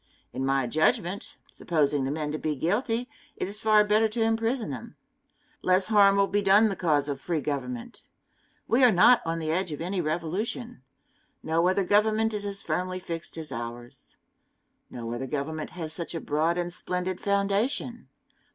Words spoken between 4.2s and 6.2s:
imprison them. Less harm